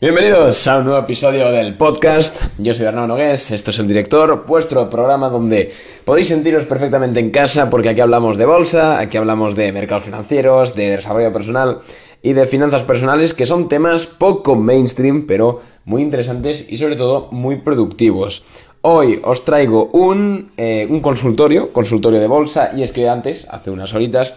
Bienvenidos 0.00 0.64
a 0.68 0.78
un 0.78 0.84
nuevo 0.84 1.00
episodio 1.00 1.50
del 1.50 1.74
podcast. 1.74 2.44
Yo 2.56 2.72
soy 2.72 2.86
Hernán 2.86 3.08
Nogués, 3.08 3.50
esto 3.50 3.72
es 3.72 3.80
el 3.80 3.88
director, 3.88 4.44
vuestro 4.46 4.88
programa 4.88 5.28
donde 5.28 5.72
podéis 6.04 6.28
sentiros 6.28 6.66
perfectamente 6.66 7.18
en 7.18 7.32
casa 7.32 7.68
porque 7.68 7.88
aquí 7.88 8.00
hablamos 8.00 8.38
de 8.38 8.46
bolsa, 8.46 9.00
aquí 9.00 9.16
hablamos 9.16 9.56
de 9.56 9.72
mercados 9.72 10.04
financieros, 10.04 10.76
de 10.76 10.90
desarrollo 10.90 11.32
personal 11.32 11.80
y 12.22 12.32
de 12.32 12.46
finanzas 12.46 12.84
personales 12.84 13.34
que 13.34 13.44
son 13.44 13.68
temas 13.68 14.06
poco 14.06 14.54
mainstream 14.54 15.26
pero 15.26 15.62
muy 15.84 16.02
interesantes 16.02 16.64
y 16.68 16.76
sobre 16.76 16.94
todo 16.94 17.26
muy 17.32 17.56
productivos. 17.56 18.44
Hoy 18.82 19.20
os 19.24 19.44
traigo 19.44 19.86
un, 19.86 20.52
eh, 20.56 20.86
un 20.88 21.00
consultorio, 21.00 21.72
consultorio 21.72 22.20
de 22.20 22.28
bolsa 22.28 22.70
y 22.72 22.84
es 22.84 22.92
que 22.92 23.08
antes, 23.08 23.48
hace 23.50 23.72
unas 23.72 23.92
horitas, 23.94 24.34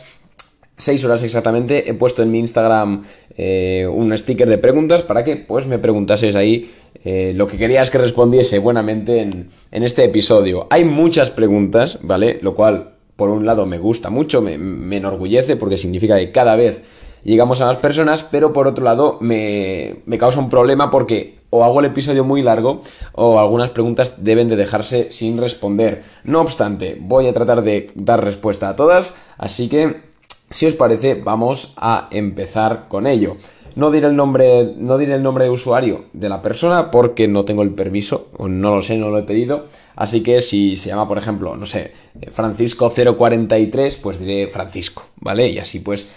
6 0.81 1.05
horas 1.05 1.21
exactamente, 1.21 1.91
he 1.91 1.93
puesto 1.93 2.23
en 2.23 2.31
mi 2.31 2.39
Instagram 2.39 3.03
eh, 3.37 3.87
un 3.87 4.17
sticker 4.17 4.49
de 4.49 4.57
preguntas 4.57 5.03
para 5.03 5.23
que 5.23 5.35
pues 5.35 5.67
me 5.67 5.77
preguntases 5.77 6.35
ahí 6.35 6.71
eh, 7.03 7.33
lo 7.35 7.45
que 7.45 7.57
querías 7.57 7.91
que 7.91 7.99
respondiese 7.99 8.57
buenamente 8.57 9.21
en, 9.21 9.47
este 9.71 10.03
episodio. 10.03 10.65
Hay 10.71 10.83
muchas 10.83 11.29
preguntas, 11.29 11.99
¿vale? 12.01 12.39
Lo 12.41 12.55
cual, 12.55 12.95
por 13.15 13.29
un 13.29 13.45
lado, 13.45 13.67
me 13.67 13.77
gusta 13.77 14.09
mucho, 14.09 14.41
me, 14.41 14.53
enorgullece 14.97 15.55
porque 15.55 15.77
significa 15.77 16.17
que 16.17 16.31
cada 16.31 16.55
vez 16.55 16.81
llegamos 17.23 17.61
a 17.61 17.67
más 17.67 17.77
personas, 17.77 18.23
pero 18.23 18.51
por 18.51 18.65
otro 18.65 18.83
lado 18.83 19.19
me, 19.21 19.97
me 20.07 20.17
causa 20.17 20.39
un 20.39 20.49
problema 20.49 20.89
porque 20.89 21.35
o 21.51 21.63
hago 21.63 21.81
el 21.81 21.85
episodio 21.85 22.23
muy 22.23 22.41
largo 22.41 22.81
o 23.13 23.39
algunas 23.39 23.69
preguntas 23.69 24.15
deben 24.17 24.47
de 24.47 24.55
dejarse 24.55 25.11
sin 25.11 25.37
responder. 25.37 26.01
No 26.23 26.41
obstante, 26.41 26.97
voy 26.99 27.27
a 27.27 27.33
tratar 27.33 27.61
de 27.61 27.91
dar 27.93 28.23
respuesta 28.23 28.69
a 28.69 28.75
todas, 28.75 29.13
así 29.37 29.69
que 29.69 30.10
si 30.51 30.65
os 30.65 30.75
parece, 30.75 31.15
vamos 31.15 31.73
a 31.77 32.07
empezar 32.11 32.87
con 32.87 33.07
ello. 33.07 33.37
No 33.75 33.89
diré 33.89 34.07
el 34.07 34.17
nombre, 34.17 34.73
no 34.77 34.97
diré 34.97 35.15
el 35.15 35.23
nombre 35.23 35.45
de 35.45 35.49
usuario 35.49 36.03
de 36.11 36.27
la 36.27 36.41
persona 36.41 36.91
porque 36.91 37.29
no 37.29 37.45
tengo 37.45 37.63
el 37.63 37.73
permiso, 37.73 38.27
o 38.37 38.49
no 38.49 38.75
lo 38.75 38.83
sé, 38.83 38.97
no 38.97 39.09
lo 39.09 39.17
he 39.17 39.23
pedido. 39.23 39.65
Así 39.95 40.21
que 40.23 40.41
si 40.41 40.75
se 40.75 40.89
llama, 40.89 41.07
por 41.07 41.17
ejemplo, 41.17 41.55
no 41.55 41.65
sé, 41.65 41.93
Francisco043, 42.19 43.97
pues 44.01 44.19
diré 44.19 44.47
Francisco, 44.47 45.05
¿vale? 45.21 45.49
Y 45.49 45.59
así 45.59 45.79
pues 45.79 46.07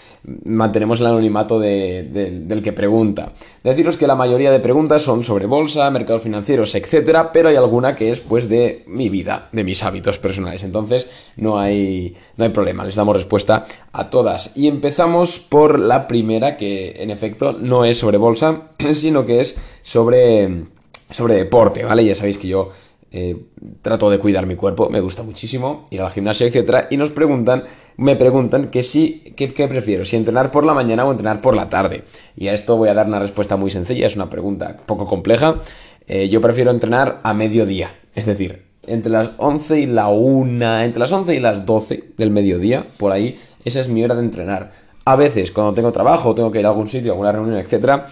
mantenemos 0.43 0.99
el 0.99 1.05
anonimato 1.05 1.59
del 1.59 2.61
que 2.63 2.73
pregunta. 2.73 3.31
Deciros 3.63 3.95
que 3.95 4.07
la 4.07 4.15
mayoría 4.15 4.51
de 4.51 4.59
preguntas 4.59 5.03
son 5.03 5.23
sobre 5.23 5.45
bolsa, 5.45 5.89
mercados 5.91 6.23
financieros, 6.23 6.73
etcétera, 6.75 7.31
pero 7.31 7.49
hay 7.49 7.55
alguna 7.55 7.95
que 7.95 8.09
es 8.09 8.19
pues 8.19 8.49
de 8.49 8.83
mi 8.87 9.09
vida, 9.09 9.49
de 9.51 9.63
mis 9.63 9.83
hábitos 9.83 10.17
personales. 10.17 10.63
Entonces 10.63 11.09
no 11.37 11.59
hay, 11.59 12.15
no 12.37 12.43
hay 12.43 12.49
problema, 12.49 12.83
les 12.83 12.95
damos 12.95 13.15
respuesta 13.15 13.65
a 13.93 14.09
todas. 14.09 14.51
Y 14.55 14.67
empezamos 14.67 15.39
por 15.39 15.79
la 15.79 16.07
primera, 16.07 16.57
que 16.57 16.95
en 16.97 17.11
efecto 17.11 17.53
no 17.53 17.85
es 17.85 17.99
sobre 17.99 18.17
bolsa, 18.17 18.63
sino 18.93 19.23
que 19.23 19.41
es 19.41 19.55
sobre, 19.83 20.65
sobre 21.11 21.35
deporte, 21.35 21.83
¿vale? 21.83 22.03
Ya 22.03 22.15
sabéis 22.15 22.39
que 22.39 22.47
yo 22.47 22.71
eh, 23.11 23.37
trato 23.81 24.09
de 24.09 24.19
cuidar 24.19 24.45
mi 24.45 24.55
cuerpo, 24.55 24.89
me 24.89 24.99
gusta 24.99 25.23
muchísimo 25.23 25.83
ir 25.89 26.01
al 26.01 26.11
gimnasio, 26.11 26.47
etcétera, 26.47 26.87
y 26.89 26.97
nos 26.97 27.11
preguntan, 27.11 27.63
me 27.97 28.15
preguntan 28.15 28.67
que 28.67 28.83
si, 28.83 29.19
¿qué 29.35 29.47
prefiero, 29.67 30.05
si 30.05 30.17
entrenar 30.17 30.51
por 30.51 30.65
la 30.65 30.73
mañana 30.73 31.05
o 31.05 31.11
entrenar 31.11 31.41
por 31.41 31.55
la 31.55 31.69
tarde. 31.69 32.03
Y 32.35 32.47
a 32.47 32.53
esto 32.53 32.75
voy 32.77 32.89
a 32.89 32.93
dar 32.93 33.07
una 33.07 33.19
respuesta 33.19 33.55
muy 33.55 33.71
sencilla, 33.71 34.07
es 34.07 34.15
una 34.15 34.29
pregunta 34.29 34.77
poco 34.85 35.05
compleja. 35.05 35.61
Eh, 36.07 36.29
yo 36.29 36.41
prefiero 36.41 36.71
entrenar 36.71 37.21
a 37.23 37.33
mediodía, 37.33 37.95
es 38.13 38.25
decir, 38.25 38.65
entre 38.87 39.11
las 39.11 39.31
11 39.37 39.79
y 39.79 39.85
la 39.85 40.09
1, 40.09 40.81
entre 40.81 40.99
las 40.99 41.11
11 41.11 41.35
y 41.35 41.39
las 41.39 41.65
12 41.65 42.11
del 42.17 42.29
mediodía, 42.31 42.87
por 42.97 43.11
ahí, 43.11 43.39
esa 43.63 43.79
es 43.79 43.89
mi 43.89 44.03
hora 44.03 44.15
de 44.15 44.21
entrenar. 44.21 44.71
A 45.05 45.15
veces, 45.15 45.51
cuando 45.51 45.73
tengo 45.73 45.91
trabajo, 45.91 46.35
tengo 46.35 46.51
que 46.51 46.59
ir 46.59 46.65
a 46.65 46.69
algún 46.69 46.87
sitio, 46.87 47.11
a 47.11 47.13
alguna 47.13 47.31
reunión, 47.31 47.57
etcétera, 47.57 48.07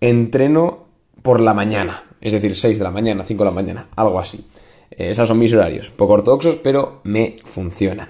entreno 0.00 0.86
por 1.22 1.40
la 1.40 1.54
mañana, 1.54 2.04
es 2.26 2.32
decir, 2.32 2.56
6 2.56 2.78
de 2.78 2.82
la 2.82 2.90
mañana, 2.90 3.22
5 3.24 3.44
de 3.44 3.50
la 3.50 3.54
mañana, 3.54 3.86
algo 3.94 4.18
así. 4.18 4.44
Eh, 4.90 5.10
esos 5.10 5.28
son 5.28 5.38
mis 5.38 5.52
horarios, 5.52 5.90
poco 5.90 6.14
ortodoxos, 6.14 6.56
pero 6.56 7.00
me 7.04 7.36
funcionan. 7.44 8.08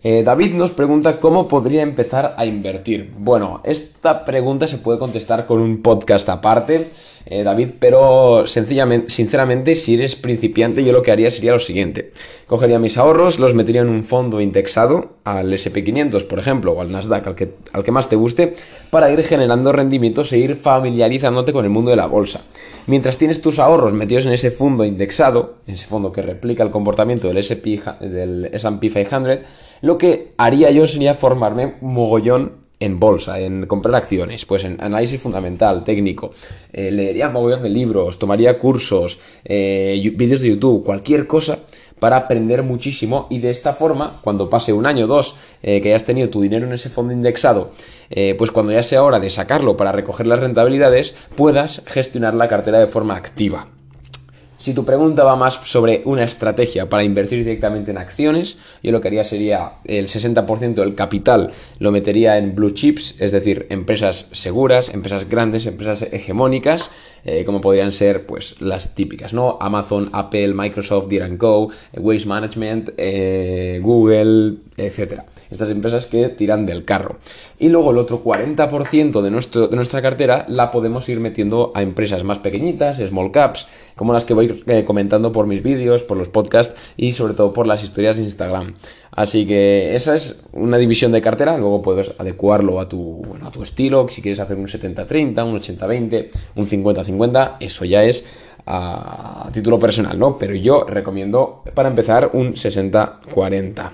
Eh, 0.00 0.22
David 0.22 0.54
nos 0.54 0.70
pregunta 0.70 1.18
cómo 1.18 1.48
podría 1.48 1.82
empezar 1.82 2.36
a 2.38 2.46
invertir. 2.46 3.12
Bueno, 3.18 3.62
esta 3.64 4.24
pregunta 4.24 4.68
se 4.68 4.78
puede 4.78 5.00
contestar 5.00 5.46
con 5.46 5.60
un 5.60 5.82
podcast 5.82 6.28
aparte, 6.28 6.90
eh, 7.26 7.42
David, 7.42 7.68
pero 7.78 8.46
sencillamente, 8.46 9.10
sinceramente, 9.10 9.74
si 9.74 9.94
eres 9.94 10.16
principiante, 10.16 10.82
yo 10.82 10.92
lo 10.92 11.02
que 11.02 11.12
haría 11.12 11.30
sería 11.30 11.52
lo 11.52 11.58
siguiente. 11.58 12.12
Cogería 12.46 12.78
mis 12.78 12.96
ahorros, 12.96 13.38
los 13.38 13.54
metería 13.54 13.82
en 13.82 13.88
un 13.88 14.02
fondo 14.02 14.40
indexado 14.40 15.16
al 15.24 15.52
SP500, 15.52 16.26
por 16.26 16.38
ejemplo, 16.38 16.72
o 16.72 16.80
al 16.80 16.90
Nasdaq, 16.90 17.26
al 17.26 17.34
que, 17.34 17.52
al 17.72 17.84
que 17.84 17.92
más 17.92 18.08
te 18.08 18.16
guste, 18.16 18.54
para 18.90 19.12
ir 19.12 19.22
generando 19.22 19.70
rendimientos 19.70 20.32
e 20.32 20.38
ir 20.38 20.56
familiarizándote 20.56 21.52
con 21.52 21.64
el 21.64 21.70
mundo 21.70 21.90
de 21.90 21.96
la 21.96 22.06
bolsa. 22.06 22.40
Mientras 22.86 23.18
tienes 23.18 23.42
tus 23.42 23.58
ahorros 23.58 23.92
metidos 23.92 24.26
en 24.26 24.32
ese 24.32 24.50
fondo 24.50 24.84
indexado, 24.84 25.56
ese 25.66 25.86
fondo 25.86 26.12
que 26.12 26.22
replica 26.22 26.62
el 26.62 26.70
comportamiento 26.70 27.28
del 27.28 27.38
SP, 27.38 27.78
del 28.00 28.46
S&P 28.52 28.88
500, 28.88 29.38
lo 29.82 29.98
que 29.98 30.32
haría 30.38 30.70
yo 30.70 30.86
sería 30.86 31.14
formarme 31.14 31.74
mogollón 31.80 32.59
en 32.80 32.98
bolsa, 32.98 33.38
en 33.38 33.66
comprar 33.66 33.94
acciones, 33.94 34.46
pues 34.46 34.64
en 34.64 34.80
análisis 34.80 35.20
fundamental, 35.20 35.84
técnico, 35.84 36.32
eh, 36.72 36.90
leería 36.90 37.28
mogollón 37.28 37.62
de 37.62 37.68
libros, 37.68 38.18
tomaría 38.18 38.58
cursos, 38.58 39.20
eh, 39.44 40.12
vídeos 40.16 40.40
de 40.40 40.48
YouTube, 40.48 40.82
cualquier 40.84 41.26
cosa 41.26 41.58
para 41.98 42.16
aprender 42.16 42.62
muchísimo 42.62 43.26
y 43.28 43.38
de 43.38 43.50
esta 43.50 43.74
forma, 43.74 44.20
cuando 44.22 44.48
pase 44.48 44.72
un 44.72 44.86
año 44.86 45.04
o 45.04 45.08
dos 45.08 45.36
eh, 45.62 45.82
que 45.82 45.90
hayas 45.90 46.06
tenido 46.06 46.30
tu 46.30 46.40
dinero 46.40 46.66
en 46.66 46.72
ese 46.72 46.88
fondo 46.88 47.12
indexado, 47.12 47.70
pues 48.38 48.50
cuando 48.50 48.72
ya 48.72 48.82
sea 48.82 49.04
hora 49.04 49.20
de 49.20 49.30
sacarlo 49.30 49.76
para 49.76 49.92
recoger 49.92 50.26
las 50.26 50.40
rentabilidades, 50.40 51.14
puedas 51.36 51.82
gestionar 51.86 52.34
la 52.34 52.48
cartera 52.48 52.80
de 52.80 52.88
forma 52.88 53.14
activa. 53.14 53.68
Si 54.60 54.74
tu 54.74 54.84
pregunta 54.84 55.24
va 55.24 55.36
más 55.36 55.58
sobre 55.64 56.02
una 56.04 56.22
estrategia 56.22 56.90
para 56.90 57.02
invertir 57.02 57.38
directamente 57.38 57.92
en 57.92 57.96
acciones, 57.96 58.58
yo 58.82 58.92
lo 58.92 59.00
que 59.00 59.08
haría 59.08 59.24
sería 59.24 59.76
el 59.84 60.06
60% 60.06 60.74
del 60.74 60.94
capital 60.94 61.52
lo 61.78 61.90
metería 61.90 62.36
en 62.36 62.54
blue 62.54 62.74
chips, 62.74 63.14
es 63.20 63.32
decir, 63.32 63.66
empresas 63.70 64.26
seguras, 64.32 64.90
empresas 64.92 65.30
grandes, 65.30 65.64
empresas 65.64 66.02
hegemónicas, 66.12 66.90
eh, 67.24 67.44
como 67.44 67.60
podrían 67.60 67.92
ser 67.92 68.26
pues 68.26 68.60
las 68.60 68.94
típicas, 68.94 69.32
¿no? 69.32 69.58
Amazon, 69.60 70.10
Apple, 70.12 70.54
Microsoft, 70.54 71.08
Deere 71.08 71.36
Co, 71.36 71.70
Waste 71.96 72.28
Management, 72.28 72.90
eh, 72.96 73.80
Google, 73.82 74.56
etcétera 74.76 75.26
estas 75.50 75.70
empresas 75.70 76.06
que 76.06 76.28
tiran 76.28 76.64
del 76.64 76.84
carro. 76.84 77.16
Y 77.58 77.68
luego 77.68 77.90
el 77.90 77.98
otro 77.98 78.22
40% 78.22 79.20
de, 79.20 79.30
nuestro, 79.30 79.68
de 79.68 79.76
nuestra 79.76 80.00
cartera 80.00 80.46
la 80.48 80.70
podemos 80.70 81.08
ir 81.08 81.20
metiendo 81.20 81.72
a 81.74 81.82
empresas 81.82 82.24
más 82.24 82.38
pequeñitas, 82.38 82.98
small 82.98 83.32
caps, 83.32 83.66
como 83.96 84.12
las 84.12 84.24
que 84.24 84.34
voy 84.34 84.62
eh, 84.66 84.84
comentando 84.84 85.32
por 85.32 85.46
mis 85.46 85.62
vídeos, 85.62 86.02
por 86.02 86.16
los 86.16 86.28
podcasts 86.28 86.74
y 86.96 87.12
sobre 87.12 87.34
todo 87.34 87.52
por 87.52 87.66
las 87.66 87.82
historias 87.82 88.16
de 88.16 88.22
Instagram. 88.22 88.74
Así 89.20 89.46
que 89.46 89.94
esa 89.94 90.14
es 90.14 90.40
una 90.52 90.78
división 90.78 91.12
de 91.12 91.20
cartera, 91.20 91.58
luego 91.58 91.82
puedes 91.82 92.14
adecuarlo 92.16 92.80
a 92.80 92.88
tu, 92.88 93.20
a 93.44 93.50
tu 93.50 93.62
estilo, 93.62 94.08
si 94.08 94.22
quieres 94.22 94.40
hacer 94.40 94.56
un 94.56 94.66
70-30, 94.66 95.44
un 95.44 95.60
80-20, 95.60 96.30
un 96.54 96.66
50-50, 96.66 97.56
eso 97.60 97.84
ya 97.84 98.02
es 98.02 98.24
a 98.64 99.50
título 99.52 99.78
personal, 99.78 100.18
¿no? 100.18 100.38
Pero 100.38 100.54
yo 100.54 100.84
recomiendo 100.84 101.62
para 101.74 101.90
empezar 101.90 102.30
un 102.32 102.54
60-40. 102.54 103.90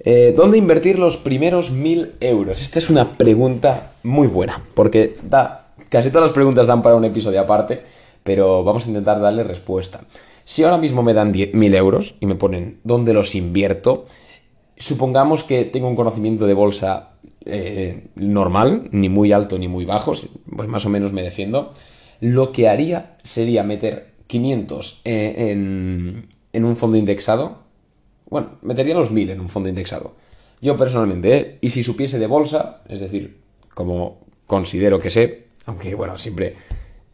Eh, 0.00 0.34
¿Dónde 0.36 0.58
invertir 0.58 0.98
los 0.98 1.16
primeros 1.16 1.70
mil 1.70 2.12
euros? 2.20 2.60
Esta 2.60 2.78
es 2.78 2.90
una 2.90 3.14
pregunta 3.14 3.92
muy 4.02 4.26
buena, 4.26 4.62
porque 4.74 5.14
da, 5.22 5.68
casi 5.88 6.10
todas 6.10 6.26
las 6.26 6.34
preguntas 6.34 6.66
dan 6.66 6.82
para 6.82 6.96
un 6.96 7.06
episodio 7.06 7.40
aparte, 7.40 7.80
pero 8.22 8.64
vamos 8.64 8.84
a 8.84 8.88
intentar 8.88 9.18
darle 9.18 9.44
respuesta. 9.44 10.02
Si 10.50 10.64
ahora 10.64 10.78
mismo 10.78 11.04
me 11.04 11.14
dan 11.14 11.30
mil 11.52 11.74
euros 11.76 12.16
y 12.18 12.26
me 12.26 12.34
ponen 12.34 12.80
dónde 12.82 13.14
los 13.14 13.36
invierto, 13.36 14.02
supongamos 14.76 15.44
que 15.44 15.64
tengo 15.64 15.86
un 15.86 15.94
conocimiento 15.94 16.48
de 16.48 16.54
bolsa 16.54 17.10
eh, 17.44 18.08
normal, 18.16 18.88
ni 18.90 19.08
muy 19.08 19.30
alto 19.30 19.60
ni 19.60 19.68
muy 19.68 19.84
bajo, 19.84 20.12
pues 20.56 20.68
más 20.68 20.84
o 20.86 20.88
menos 20.88 21.12
me 21.12 21.22
defiendo, 21.22 21.70
lo 22.18 22.50
que 22.50 22.68
haría 22.68 23.16
sería 23.22 23.62
meter 23.62 24.10
500 24.26 25.02
eh, 25.04 25.50
en, 25.52 26.26
en 26.52 26.64
un 26.64 26.74
fondo 26.74 26.96
indexado 26.96 27.70
bueno, 28.30 28.58
metería 28.62 28.94
los 28.94 29.10
1000 29.10 29.30
en 29.30 29.40
un 29.40 29.48
fondo 29.48 29.68
indexado. 29.68 30.14
Yo 30.60 30.76
personalmente, 30.76 31.36
¿eh? 31.36 31.58
Y 31.60 31.70
si 31.70 31.82
supiese 31.82 32.18
de 32.18 32.26
bolsa, 32.26 32.82
es 32.88 33.00
decir, 33.00 33.38
como 33.74 34.20
considero 34.46 35.00
que 35.00 35.10
sé, 35.10 35.48
aunque 35.66 35.94
bueno, 35.94 36.16
siempre, 36.16 36.54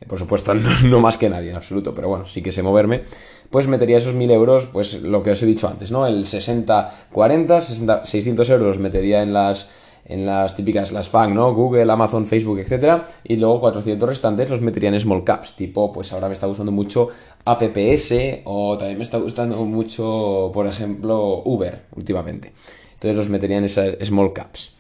por 0.09 0.19
supuesto, 0.19 0.55
no, 0.85 1.01
más 1.01 1.19
que 1.19 1.29
nadie 1.29 1.51
en 1.51 1.57
absoluto, 1.57 1.95
pero 1.95 2.09
bueno, 2.09 2.27
sí 2.27 2.43
que 2.43 2.53
sé 2.53 2.63
moverme, 2.63 3.03
pues 3.51 3.69
metería 3.69 3.97
esos 3.97 4.15
1000 4.15 4.31
euros, 4.31 4.67
pues 4.67 5.03
lo 5.03 5.23
que 5.23 5.31
os 5.31 5.43
he 5.43 5.47
dicho 5.47 5.69
antes, 5.69 5.91
¿no? 5.91 6.07
El 6.07 6.25
60-40, 6.25 8.03
600 8.03 8.51
euros 8.51 8.67
los 8.67 8.79
metería 8.79 9.23
en 9.23 9.33
las 9.33 9.71
en 10.09 10.25
las 10.25 10.55
típicas, 10.55 10.93
las 10.93 11.09
FANG, 11.09 11.35
¿no? 11.35 11.53
Google, 11.53 11.91
Amazon, 11.91 12.27
Facebook, 12.27 12.61
etcétera, 12.61 13.09
y 13.25 13.37
luego 13.37 13.61
400 13.61 14.09
restantes 14.09 14.49
los 14.51 14.61
metería 14.61 14.91
en 14.91 15.01
small 15.01 15.25
caps, 15.25 15.57
tipo, 15.57 15.91
pues 15.91 16.13
ahora 16.13 16.29
me 16.29 16.35
está 16.35 16.47
gustando 16.47 16.71
mucho 16.71 17.09
APPS 17.45 18.43
o 18.45 18.79
también 18.79 18.99
me 18.99 19.03
está 19.03 19.19
gustando 19.19 19.57
mucho, 19.65 20.51
por 20.55 20.67
ejemplo, 20.67 21.43
Uber 21.45 21.87
últimamente. 21.97 22.53
Entonces 22.95 23.17
los 23.17 23.29
metería 23.29 23.59
en 23.59 23.65
esas 23.65 23.97
small 24.03 24.33
caps. 24.33 24.76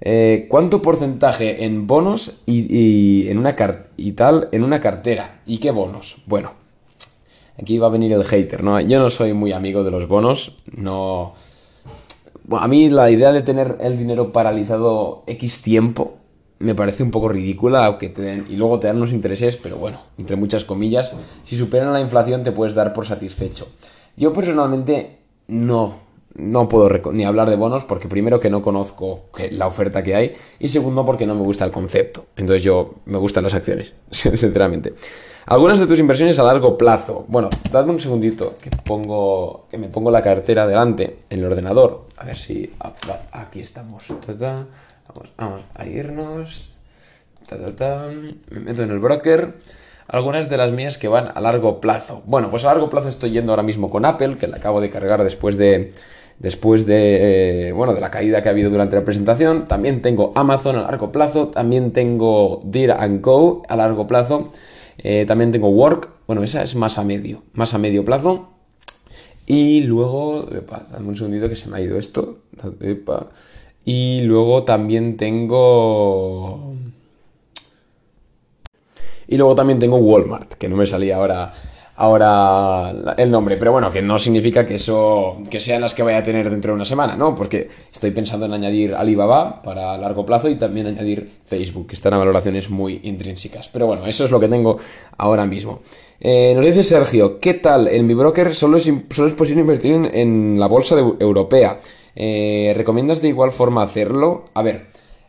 Eh, 0.00 0.46
¿Cuánto 0.48 0.80
porcentaje 0.80 1.64
en 1.64 1.86
bonos 1.86 2.40
y, 2.46 3.28
en 3.28 3.38
una 3.38 3.54
y 3.96 4.12
tal 4.12 4.48
en 4.52 4.64
una 4.64 4.80
cartera? 4.80 5.42
¿Y 5.46 5.58
qué 5.58 5.70
bonos? 5.70 6.16
Bueno, 6.26 6.52
aquí 7.58 7.78
va 7.78 7.88
a 7.88 7.90
venir 7.90 8.12
el 8.12 8.24
hater, 8.24 8.64
¿no? 8.64 8.80
Yo 8.80 8.98
no 8.98 9.10
soy 9.10 9.34
muy 9.34 9.52
amigo 9.52 9.84
de 9.84 9.90
los 9.90 10.08
bonos, 10.08 10.56
no... 10.72 11.34
A 12.52 12.66
mí 12.66 12.88
la 12.88 13.10
idea 13.10 13.32
de 13.32 13.42
tener 13.42 13.76
el 13.80 13.96
dinero 13.96 14.32
paralizado 14.32 15.22
X 15.26 15.62
tiempo 15.62 16.16
me 16.60 16.74
parece 16.74 17.02
un 17.02 17.10
poco 17.10 17.28
ridícula, 17.28 17.86
aunque 17.86 18.10
te 18.10 18.22
den, 18.22 18.44
y 18.48 18.56
luego 18.56 18.78
te 18.78 18.86
dan 18.86 18.96
unos 18.96 19.12
intereses, 19.12 19.56
pero 19.56 19.76
bueno, 19.78 20.02
entre 20.18 20.36
muchas 20.36 20.64
comillas, 20.64 21.14
si 21.42 21.56
superan 21.56 21.92
la 21.92 22.00
inflación 22.00 22.42
te 22.42 22.52
puedes 22.52 22.74
dar 22.74 22.92
por 22.92 23.06
satisfecho. 23.06 23.68
Yo 24.16 24.32
personalmente 24.32 25.20
no, 25.48 25.94
no 26.34 26.68
puedo 26.68 26.88
ni 27.12 27.24
hablar 27.24 27.50
de 27.50 27.56
bonos 27.56 27.84
porque 27.84 28.08
primero 28.08 28.40
que 28.40 28.50
no 28.50 28.62
conozco 28.62 29.24
la 29.52 29.66
oferta 29.66 30.02
que 30.02 30.14
hay 30.14 30.34
y 30.58 30.68
segundo 30.68 31.04
porque 31.04 31.26
no 31.26 31.34
me 31.34 31.42
gusta 31.42 31.64
el 31.64 31.70
concepto. 31.70 32.26
Entonces 32.36 32.62
yo 32.62 32.94
me 33.06 33.18
gustan 33.18 33.44
las 33.44 33.54
acciones, 33.54 33.92
sinceramente. 34.10 34.94
Algunas 35.46 35.80
de 35.80 35.86
tus 35.86 35.98
inversiones 35.98 36.38
a 36.38 36.44
largo 36.44 36.78
plazo. 36.78 37.24
Bueno, 37.26 37.50
dadme 37.72 37.92
un 37.92 38.00
segundito 38.00 38.56
que 38.60 38.70
pongo 38.70 39.66
que 39.70 39.78
me 39.78 39.88
pongo 39.88 40.10
la 40.10 40.22
cartera 40.22 40.66
delante 40.66 41.24
en 41.28 41.38
el 41.40 41.44
ordenador. 41.46 42.06
A 42.18 42.24
ver 42.24 42.36
si 42.36 42.70
ah, 42.78 42.92
aquí 43.32 43.60
estamos. 43.60 44.04
Vamos, 45.36 45.62
a 45.74 45.86
irnos. 45.86 46.72
Me 48.50 48.60
meto 48.60 48.82
en 48.82 48.90
el 48.90 48.98
broker. 49.00 49.54
Algunas 50.06 50.48
de 50.50 50.56
las 50.56 50.72
mías 50.72 50.98
que 50.98 51.08
van 51.08 51.32
a 51.34 51.40
largo 51.40 51.80
plazo. 51.80 52.22
Bueno, 52.26 52.50
pues 52.50 52.64
a 52.64 52.68
largo 52.68 52.90
plazo 52.90 53.08
estoy 53.08 53.30
yendo 53.30 53.52
ahora 53.52 53.62
mismo 53.62 53.90
con 53.90 54.04
Apple, 54.04 54.36
que 54.38 54.46
la 54.46 54.58
acabo 54.58 54.80
de 54.80 54.90
cargar 54.90 55.24
después 55.24 55.56
de. 55.56 55.92
Después 56.40 56.86
de, 56.86 57.68
eh, 57.68 57.72
bueno, 57.72 57.94
de 57.94 58.00
la 58.00 58.10
caída 58.10 58.42
que 58.42 58.48
ha 58.48 58.52
habido 58.52 58.70
durante 58.70 58.96
la 58.96 59.04
presentación. 59.04 59.68
También 59.68 60.00
tengo 60.00 60.32
Amazon 60.34 60.76
a 60.76 60.82
largo 60.82 61.12
plazo. 61.12 61.48
También 61.48 61.92
tengo 61.92 62.62
Deer 62.64 62.96
Co 63.20 63.62
a 63.68 63.76
largo 63.76 64.06
plazo. 64.06 64.48
Eh, 64.96 65.26
también 65.28 65.52
tengo 65.52 65.68
Work. 65.68 66.08
Bueno, 66.26 66.42
esa 66.42 66.62
es 66.62 66.74
más 66.74 66.96
a 66.96 67.04
medio. 67.04 67.42
Más 67.52 67.74
a 67.74 67.78
medio 67.78 68.06
plazo. 68.06 68.48
Y 69.46 69.82
luego, 69.82 70.48
dame 70.90 71.08
un 71.08 71.16
segundito 71.16 71.48
que 71.48 71.56
se 71.56 71.68
me 71.68 71.76
ha 71.76 71.80
ido 71.82 71.98
esto. 71.98 72.38
Y 73.84 74.22
luego 74.22 74.64
también 74.64 75.16
tengo... 75.18 76.74
Y 79.28 79.36
luego 79.36 79.54
también 79.54 79.78
tengo 79.78 79.96
Walmart, 79.96 80.54
que 80.54 80.68
no 80.68 80.76
me 80.76 80.86
salía 80.86 81.16
ahora, 81.16 81.52
ahora 82.00 83.14
el 83.18 83.30
nombre. 83.30 83.56
Pero 83.58 83.72
bueno, 83.72 83.92
que 83.92 84.00
no 84.00 84.18
significa 84.18 84.64
que 84.64 84.76
eso 84.76 85.36
que 85.50 85.60
sean 85.60 85.82
las 85.82 85.94
que 85.94 86.02
vaya 86.02 86.18
a 86.18 86.22
tener 86.22 86.48
dentro 86.48 86.72
de 86.72 86.76
una 86.76 86.84
semana, 86.84 87.14
¿no? 87.14 87.34
Porque 87.34 87.68
estoy 87.92 88.10
pensando 88.10 88.46
en 88.46 88.54
añadir 88.54 88.94
Alibaba 88.94 89.60
para 89.62 89.96
largo 89.98 90.24
plazo 90.24 90.48
y 90.48 90.56
también 90.56 90.86
añadir 90.86 91.30
Facebook, 91.44 91.88
que 91.88 91.94
están 91.94 92.14
a 92.14 92.18
valoraciones 92.18 92.70
muy 92.70 93.00
intrínsecas. 93.04 93.68
Pero 93.68 93.86
bueno, 93.86 94.06
eso 94.06 94.24
es 94.24 94.30
lo 94.30 94.40
que 94.40 94.48
tengo 94.48 94.78
ahora 95.18 95.44
mismo. 95.44 95.80
Eh, 96.20 96.54
nos 96.56 96.64
dice 96.64 96.82
Sergio, 96.82 97.38
¿qué 97.38 97.54
tal? 97.54 97.86
En 97.88 98.06
mi 98.06 98.14
broker 98.14 98.54
solo 98.54 98.78
es, 98.78 98.90
solo 99.10 99.28
es 99.28 99.34
posible 99.34 99.60
invertir 99.60 100.10
en, 100.12 100.58
la 100.58 100.66
bolsa 100.68 100.96
europea. 100.98 101.78
Eh, 102.16 102.72
¿Recomiendas 102.76 103.20
de 103.20 103.28
igual 103.28 103.52
forma 103.52 103.82
hacerlo? 103.82 104.46
A 104.54 104.62
ver, 104.62 104.86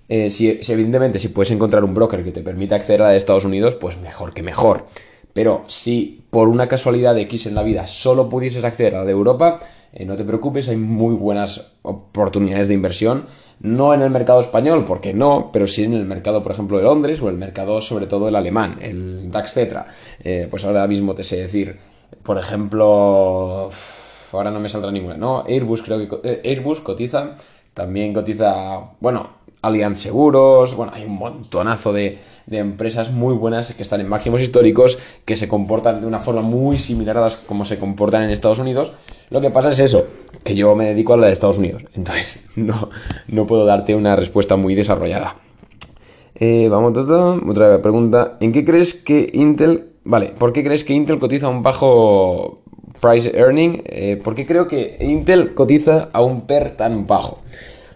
eh, 0.08 0.30
si, 0.30 0.60
evidentemente 0.70 1.20
si 1.20 1.28
puedes 1.28 1.52
encontrar 1.52 1.84
un 1.84 1.94
broker 1.94 2.24
que 2.24 2.32
te 2.32 2.44
permita 2.44 2.76
acceder 2.76 3.02
a 3.02 3.10
de 3.10 3.18
Estados 3.18 3.44
Unidos, 3.44 3.76
pues 3.76 3.98
mejor 3.98 4.34
que 4.34 4.42
mejor. 4.42 4.86
Pero 5.34 5.64
si 5.68 6.24
por 6.30 6.48
una 6.48 6.68
casualidad 6.68 7.16
de 7.16 7.22
X 7.22 7.46
en 7.46 7.56
la 7.56 7.64
vida 7.64 7.88
solo 7.88 8.30
pudieses 8.30 8.64
acceder 8.64 8.96
a 8.96 9.00
la 9.00 9.06
de 9.06 9.12
Europa, 9.12 9.60
eh, 9.94 10.06
no 10.06 10.16
te 10.16 10.24
preocupes, 10.24 10.70
hay 10.70 10.78
muy 10.78 11.16
buenas 11.16 11.74
oportunidades 11.82 12.68
de 12.68 12.74
inversión. 12.74 13.26
No 13.60 13.94
en 13.94 14.02
el 14.02 14.10
mercado 14.10 14.40
español, 14.40 14.86
porque 14.86 15.14
no, 15.14 15.52
pero 15.54 15.68
sí 15.68 15.84
en 15.84 15.94
el 15.94 16.06
mercado, 16.06 16.42
por 16.42 16.52
ejemplo, 16.52 16.78
de 16.78 16.84
Londres 16.84 17.22
o 17.22 17.30
el 17.30 17.38
mercado, 17.38 17.80
sobre 17.80 18.08
todo, 18.08 18.28
el 18.28 18.36
alemán, 18.36 18.80
el 18.82 19.30
DAX 19.30 19.54
Cetra. 19.54 19.88
pues 20.50 20.66
ahora 20.66 20.88
mismo 20.88 21.14
te 21.14 21.24
sé 21.24 21.38
decir, 21.38 21.78
por 22.24 22.40
ejemplo 22.40 23.70
ahora 24.34 24.52
no 24.52 24.60
me 24.60 24.70
saldrá 24.70 24.92
ninguna, 24.92 25.18
¿no? 25.18 25.44
Airbus 25.48 25.82
creo 25.82 25.98
que 26.08 26.30
eh, 26.30 26.42
Airbus 26.46 26.82
cotiza, 26.82 27.36
también 27.74 28.14
cotiza, 28.14 28.92
bueno, 29.00 29.30
Allianz 29.62 30.00
Seguros, 30.00 30.76
bueno, 30.76 30.92
hay 30.96 31.04
un 31.06 31.18
montonazo 31.18 31.94
de, 31.94 32.20
empresas 32.60 33.12
muy 33.12 33.36
buenas 33.36 33.74
que 33.74 33.84
están 33.84 34.02
en 34.02 34.10
máximos 34.10 34.42
históricos, 34.42 35.00
que 35.26 35.36
se 35.36 35.48
comportan 35.48 36.02
de 36.02 36.08
una 36.08 36.20
forma 36.20 36.42
muy 36.42 36.78
similar 36.78 37.18
a 37.18 37.22
las 37.22 37.38
como 37.38 37.66
se 37.66 37.80
comportan 37.80 38.24
en 38.24 38.30
Estados 38.30 38.60
Unidos. 38.60 38.92
Lo 39.30 39.42
que 39.42 39.50
pasa 39.50 39.72
es 39.72 39.80
eso, 39.80 40.06
que 40.44 40.56
yo 40.56 40.76
me 40.76 40.86
dedico 40.86 41.14
a 41.14 41.18
la 41.18 41.28
de 41.28 41.34
Estados 41.34 41.58
Unidos, 41.58 41.84
entonces 41.94 42.46
no, 42.56 42.90
no 43.28 43.48
puedo 43.48 43.66
darte 43.66 43.96
una 43.96 44.16
respuesta 44.16 44.56
muy 44.56 44.76
desarrollada. 44.76 45.38
Eh, 46.36 46.70
vamos, 46.70 46.98
otra 46.98 47.82
pregunta. 47.82 48.38
¿En 48.40 48.52
qué 48.52 48.66
crees 48.66 48.96
que 48.96 49.30
Intel... 49.34 49.90
Vale, 50.04 50.34
¿por 50.38 50.52
qué 50.52 50.64
crees 50.64 50.84
que 50.84 50.94
Intel 50.94 51.20
cotiza 51.20 51.48
un 51.48 51.62
bajo 51.62 52.62
price 53.02 53.32
earning, 53.36 53.82
eh, 53.86 54.22
¿por 54.24 54.36
qué 54.36 54.46
creo 54.46 54.68
que 54.68 54.98
Intel 55.02 55.54
cotiza 55.54 56.10
a 56.14 56.22
un 56.22 56.42
PER 56.42 56.78
tan 56.78 57.08
bajo? 57.08 57.40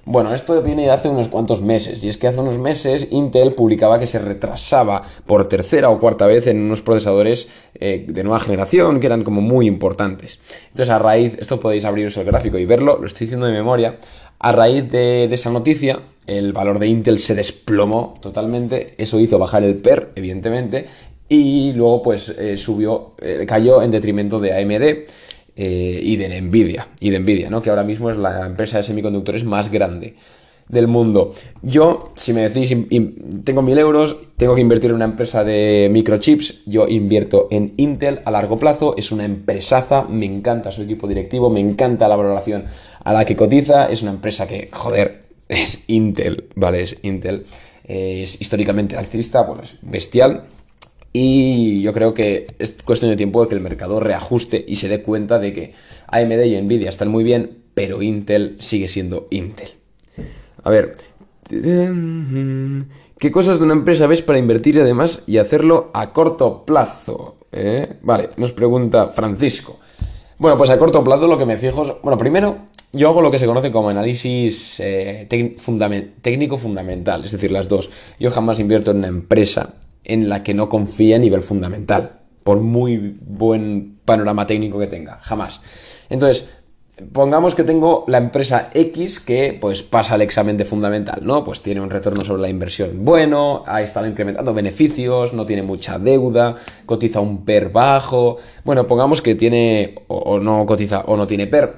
Bueno, 0.08 0.36
esto 0.36 0.62
viene 0.62 0.84
de 0.84 0.92
hace 0.92 1.10
unos 1.10 1.30
cuantos 1.30 1.64
meses, 1.64 2.04
y 2.04 2.10
es 2.10 2.18
que 2.18 2.28
hace 2.28 2.40
unos 2.40 2.60
meses 2.60 3.08
Intel 3.10 3.54
publicaba 3.54 3.98
que 3.98 4.06
se 4.06 4.20
retrasaba 4.20 5.02
por 5.26 5.50
tercera 5.50 5.90
o 5.90 6.00
cuarta 6.00 6.28
vez 6.28 6.46
en 6.46 6.62
unos 6.62 6.84
procesadores 6.84 7.50
eh, 7.74 8.06
de 8.08 8.24
nueva 8.24 8.40
generación 8.40 9.00
que 9.00 9.08
eran 9.08 9.24
como 9.24 9.42
muy 9.42 9.66
importantes. 9.66 10.38
Entonces, 10.68 10.92
a 10.92 11.00
raíz, 11.00 11.36
esto 11.40 11.60
podéis 11.60 11.86
abriros 11.86 12.16
el 12.18 12.26
gráfico 12.26 12.60
y 12.60 12.68
verlo, 12.68 13.00
lo 13.00 13.08
estoy 13.08 13.26
diciendo 13.26 13.48
de 13.48 13.54
memoria, 13.54 13.98
a 14.38 14.52
raíz 14.52 14.92
de, 14.92 15.24
esa 15.24 15.50
noticia, 15.50 16.00
el 16.28 16.54
valor 16.54 16.78
de 16.78 16.86
Intel 16.86 17.18
se 17.20 17.34
desplomó 17.34 18.14
totalmente, 18.22 18.94
eso 19.00 19.20
hizo 19.20 19.40
bajar 19.40 19.64
el 19.64 19.74
PER, 19.74 20.12
evidentemente, 20.14 20.86
y 21.28 21.74
luego 21.74 22.04
pues 22.04 22.30
eh, 22.30 22.60
subió, 22.60 23.16
eh, 23.20 23.44
cayó 23.48 23.82
en 23.82 23.90
detrimento 23.90 24.38
de 24.38 24.54
AMD 24.54 25.10
eh, 25.56 26.00
y 26.04 26.18
de 26.18 26.42
Nvidia, 26.42 26.90
y 27.00 27.10
de 27.10 27.20
Nvidia, 27.20 27.50
¿no? 27.50 27.62
que 27.62 27.70
ahora 27.70 27.84
mismo 27.84 28.10
es 28.10 28.18
la 28.18 28.46
empresa 28.46 28.78
de 28.78 28.84
semiconductores 28.84 29.44
más 29.44 29.72
grande 29.72 30.16
del 30.68 30.88
mundo. 30.88 31.34
Yo, 31.62 32.12
si 32.16 32.34
me 32.34 32.50
decís, 32.50 32.76
tengo 33.44 33.62
mil 33.62 33.78
euros, 33.78 34.18
tengo 34.38 34.56
que 34.56 34.62
invertir 34.62 34.90
en 34.90 34.96
una 34.96 35.06
empresa 35.06 35.44
de 35.44 35.90
microchips, 35.92 36.66
yo 36.66 36.88
invierto 36.88 37.48
en 37.52 37.74
Intel 37.78 38.22
a 38.26 38.32
largo 38.32 38.58
plazo, 38.58 38.96
es 38.98 39.12
una 39.12 39.26
empresaza, 39.26 40.04
me 40.04 40.26
encanta 40.26 40.72
su 40.72 40.82
equipo 40.82 41.08
directivo, 41.08 41.50
me 41.50 41.60
encanta 41.60 42.08
la 42.08 42.16
valoración 42.16 42.66
a 43.04 43.14
la 43.14 43.26
que 43.26 43.36
cotiza, 43.36 43.86
es 43.86 44.02
una 44.02 44.12
empresa 44.12 44.48
que, 44.48 44.70
joder, 44.72 45.26
es 45.48 45.84
Intel, 45.88 46.46
¿vale? 46.56 46.82
Es 46.82 46.98
Intel, 47.04 47.46
es 47.84 48.42
históricamente 48.42 48.98
alcista, 48.98 49.44
bueno, 49.44 49.62
es 49.64 49.78
bestial, 49.82 50.46
y 51.18 51.82
yo 51.82 51.94
creo 51.94 52.14
que 52.14 52.48
es 52.60 52.76
cuestión 52.84 53.10
de 53.10 53.16
tiempo 53.16 53.42
de 53.42 53.48
que 53.48 53.56
el 53.56 53.62
mercado 53.62 54.02
reajuste 54.02 54.66
y 54.68 54.76
se 54.76 54.90
dé 54.90 55.02
cuenta 55.02 55.40
de 55.40 55.54
que 55.54 55.74
AMD 56.08 56.44
y 56.44 56.62
Nvidia 56.62 56.90
están 56.90 57.08
muy 57.08 57.24
bien, 57.24 57.60
pero 57.74 58.02
Intel 58.02 58.58
sigue 58.60 58.90
siendo 58.90 59.28
Intel. 59.30 59.76
A 60.62 60.70
ver, 60.70 60.96
¿qué 61.50 63.32
cosas 63.32 63.60
de 63.60 63.64
una 63.64 63.76
empresa 63.76 64.08
ves 64.08 64.24
para 64.24 64.40
invertir 64.40 64.78
además 64.78 65.24
y 65.26 65.38
hacerlo 65.38 65.90
a 65.94 66.12
corto 66.12 66.66
plazo? 66.66 67.38
¿Eh? 67.50 67.94
Vale, 68.02 68.32
nos 68.36 68.52
pregunta 68.52 69.08
Francisco. 69.08 69.80
Bueno, 70.38 70.58
pues 70.58 70.70
a 70.70 70.78
corto 70.78 71.02
plazo 71.02 71.28
lo 71.28 71.38
que 71.38 71.46
me 71.46 71.58
fijo 71.58 71.86
es, 71.86 71.94
bueno, 72.04 72.18
primero 72.18 72.58
yo 72.92 73.08
hago 73.08 73.22
lo 73.22 73.32
que 73.32 73.40
se 73.40 73.46
conoce 73.46 73.72
como 73.72 73.88
análisis 73.88 74.82
eh, 74.82 75.28
técnico 76.22 76.58
fundamental, 76.58 77.24
es 77.24 77.32
decir, 77.32 77.54
las 77.54 77.70
dos. 77.70 77.90
Yo 78.20 78.32
jamás 78.32 78.60
invierto 78.60 78.92
en 78.92 78.98
una 78.98 79.08
empresa 79.08 79.76
en 80.06 80.30
la 80.30 80.44
que 80.44 80.54
no 80.54 80.70
confía 80.70 81.18
a 81.18 81.20
nivel 81.20 81.42
fundamental, 81.42 82.20
por 82.44 82.60
muy 82.60 83.18
buen 83.22 83.98
panorama 84.06 84.48
técnico 84.48 84.80
que 84.80 84.88
tenga, 84.88 85.20
jamás. 85.22 85.62
Entonces, 86.10 86.48
pongamos 87.12 87.56
que 87.56 87.64
tengo 87.64 88.06
la 88.08 88.18
empresa 88.18 88.70
X 88.74 89.20
que 89.20 89.58
pues 89.60 89.84
pasa 89.84 90.16
el 90.16 90.22
examen 90.22 90.58
de 90.58 90.66
fundamental, 90.66 91.20
¿no? 91.24 91.44
Pues 91.44 91.62
tiene 91.62 91.82
un 91.82 91.90
retorno 91.90 92.24
sobre 92.24 92.42
la 92.42 92.50
inversión 92.50 93.04
bueno, 93.04 93.64
ha 93.66 93.82
estado 93.82 94.08
incrementando 94.08 94.54
beneficios, 94.54 95.34
no 95.34 95.46
tiene 95.46 95.64
mucha 95.64 96.00
deuda, 96.00 96.56
cotiza 96.86 97.20
un 97.20 97.44
PER 97.44 97.70
bajo. 97.72 98.38
Bueno, 98.64 98.88
pongamos 98.88 99.22
que 99.22 99.36
tiene 99.36 99.96
o, 100.08 100.40
no 100.40 100.66
cotiza 100.66 101.02
o 101.02 101.18
no 101.18 101.28
tiene 101.28 101.48
PER. 101.48 101.76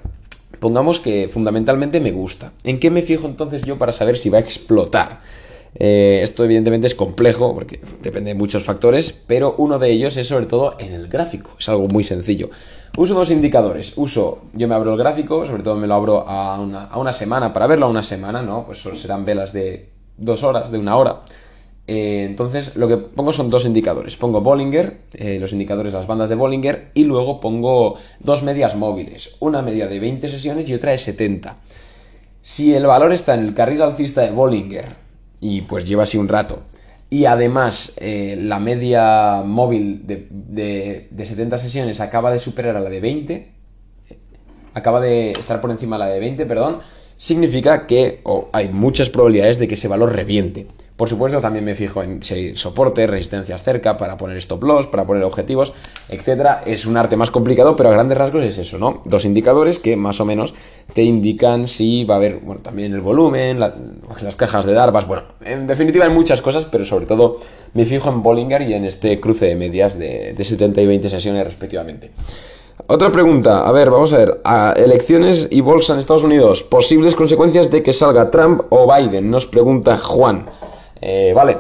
Pongamos 0.60 1.00
que 1.00 1.30
fundamentalmente 1.32 2.00
me 2.00 2.12
gusta. 2.12 2.52
¿En 2.64 2.80
qué 2.80 2.90
me 2.90 3.02
fijo 3.02 3.28
entonces 3.28 3.62
yo 3.62 3.78
para 3.78 3.94
saber 3.94 4.18
si 4.18 4.30
va 4.30 4.38
a 4.38 4.42
explotar? 4.42 5.22
Eh, 5.76 6.22
esto 6.24 6.44
evidentemente 6.44 6.88
es 6.88 6.96
complejo 6.96 7.54
porque 7.54 7.80
depende 8.02 8.32
de 8.32 8.36
muchos 8.36 8.64
factores, 8.64 9.14
pero 9.14 9.56
uno 9.58 9.80
de 9.80 9.92
ellos 9.92 10.18
es 10.18 10.28
sobre 10.28 10.46
todo 10.46 10.76
en 10.80 10.94
el 10.94 11.08
gráfico. 11.08 11.52
Es 11.60 11.70
algo 11.70 11.88
muy 11.88 12.04
sencillo. 12.04 12.50
Uso 12.98 13.14
dos 13.14 13.30
indicadores. 13.30 13.94
Uso, 13.96 14.42
yo 14.54 14.68
me 14.68 14.76
abro 14.76 14.94
el 14.94 14.98
gráfico, 14.98 15.46
sobre 15.46 15.64
todo 15.64 15.76
me 15.76 15.86
lo 15.86 15.94
abro 15.94 16.28
a 16.28 16.60
una, 16.60 17.14
semana, 17.14 17.54
para 17.54 17.68
verlo 17.68 17.86
a 17.86 17.90
una 17.90 18.02
semana, 18.02 18.42
¿no? 18.42 18.66
Pues 18.66 18.80
serán 18.80 19.24
velas 19.24 19.54
de 19.54 19.90
dos 20.18 20.44
horas, 20.44 20.72
de 20.72 20.80
una 20.80 20.98
hora. 20.98 21.22
Eh, 21.86 22.26
entonces 22.26 22.76
lo 22.76 22.88
que 22.88 22.98
pongo 22.98 23.32
son 23.32 23.50
dos 23.50 23.66
indicadores. 23.66 24.18
Pongo 24.18 24.42
Bollinger, 24.42 25.02
eh, 25.14 25.38
los 25.40 25.52
indicadores, 25.52 25.94
las 25.94 26.08
bandas 26.08 26.30
de 26.30 26.36
Bollinger, 26.36 26.92
y 26.96 27.04
luego 27.04 27.40
pongo 27.40 27.96
dos 28.20 28.42
medias 28.42 28.76
móviles. 28.76 29.36
Una 29.40 29.62
media 29.62 29.88
de 29.88 30.00
20 30.00 30.28
sesiones 30.28 30.68
y 30.68 30.74
otra 30.74 30.92
de 30.92 30.98
70. 30.98 31.58
Si 32.42 32.74
el 32.74 32.88
valor 32.88 33.14
está 33.14 33.36
en 33.36 33.42
el 33.42 33.54
carril 33.54 33.82
alcista 33.82 34.22
de 34.22 34.32
Bollinger, 34.32 35.07
y 35.40 35.62
pues 35.62 35.86
lleva 35.86 36.04
así 36.04 36.18
un 36.18 36.28
rato, 36.28 36.64
y 37.10 37.26
además 37.26 37.94
eh, 37.98 38.38
la 38.40 38.60
media 38.60 39.42
móvil 39.46 40.02
de, 40.06 41.08
70 41.18 41.58
sesiones 41.58 42.00
acaba 42.02 42.32
de 42.32 42.40
superar 42.40 42.76
a 42.76 42.82
la 42.82 42.90
de 42.90 43.00
20, 43.00 43.52
acaba 44.74 45.00
de 45.00 45.32
estar 45.32 45.62
por 45.62 45.72
encima 45.72 45.98
de 45.98 46.00
la 46.00 46.10
de 46.10 46.20
20, 46.20 46.46
perdón, 46.46 46.80
significa 47.16 47.88
que 47.88 48.22
hay 48.52 48.70
muchas 48.70 49.10
probabilidades 49.10 49.58
de 49.58 49.68
que 49.68 49.76
ese 49.76 49.88
valor 49.88 50.14
reviente. 50.14 50.68
Por 50.98 51.08
supuesto, 51.08 51.40
también 51.40 51.64
me 51.64 51.76
fijo 51.76 52.02
en 52.02 52.24
si 52.24 52.34
hay 52.34 52.56
soporte, 52.56 53.06
resistencias 53.06 53.64
cerca 53.64 53.98
para 53.98 54.18
poner 54.18 54.36
stop 54.38 54.64
loss, 54.64 54.88
para 54.88 55.06
poner 55.06 55.24
objetivos, 55.24 55.72
etcétera. 56.10 56.64
Es 56.66 56.88
un 56.88 56.98
arte 56.98 57.16
más 57.16 57.30
complicado, 57.30 57.76
pero 57.76 57.90
a 57.90 57.92
grandes 57.92 58.18
rasgos 58.18 58.44
es 58.44 58.58
eso, 58.58 58.80
¿no? 58.80 59.04
Dos 59.06 59.24
indicadores 59.24 59.78
que 59.78 59.96
más 59.96 60.20
o 60.20 60.26
menos 60.26 60.56
te 60.94 61.04
indican 61.04 61.68
si 61.68 62.04
va 62.04 62.16
a 62.16 62.18
haber, 62.18 62.40
bueno, 62.40 62.64
también 62.64 62.94
el 62.94 63.02
volumen, 63.02 63.60
las 63.60 64.36
cajas 64.36 64.66
de 64.66 64.74
Darbas, 64.74 65.08
bueno, 65.08 65.24
en 65.46 65.68
definitiva 65.68 66.06
hay 66.06 66.12
muchas 66.12 66.42
cosas, 66.42 66.66
pero 66.66 66.84
sobre 66.84 67.06
todo 67.06 67.38
me 67.76 67.86
fijo 67.86 68.10
en 68.10 68.24
Bollinger 68.24 68.64
y 68.64 68.74
en 68.74 68.84
este 68.84 69.20
cruce 69.20 69.46
de 69.46 69.56
medias 69.56 70.00
de, 70.00 70.34
de 70.34 70.44
70 70.44 70.82
y 70.82 70.88
20 70.88 71.10
sesiones 71.12 71.44
respectivamente. 71.46 72.10
Otra 72.88 73.12
pregunta, 73.12 73.68
a 73.68 73.72
ver, 73.72 73.92
vamos 73.92 74.14
a 74.14 74.18
ver. 74.18 74.42
elecciones 74.78 75.48
y 75.52 75.62
bolsa 75.62 75.94
en 75.94 76.00
Estados 76.00 76.24
Unidos. 76.24 76.64
Posibles 76.64 77.16
consecuencias 77.16 77.70
de 77.70 77.84
que 77.84 77.94
salga 77.94 78.32
Trump 78.32 78.62
o 78.70 78.92
Biden, 78.92 79.30
nos 79.30 79.46
pregunta 79.46 79.98
Juan. 79.98 80.48
Eh, 81.02 81.34
vale, 81.36 81.58